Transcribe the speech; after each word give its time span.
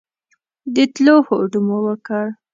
د 0.73 0.75
تلو 0.93 1.15
هوډ 1.27 1.51
مو 1.65 1.77
وکړ. 1.85 2.25